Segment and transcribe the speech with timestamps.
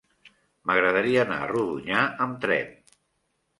[0.69, 2.75] M'agradaria anar a Rodonyà amb tren.